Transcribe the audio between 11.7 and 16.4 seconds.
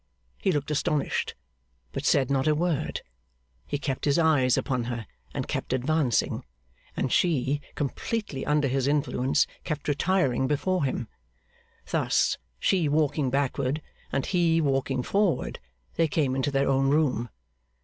Thus, she walking backward and he walking forward, they came